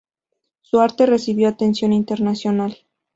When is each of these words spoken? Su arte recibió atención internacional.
Su 0.63 0.79
arte 0.79 1.05
recibió 1.05 1.47
atención 1.47 1.93
internacional. 1.93 2.75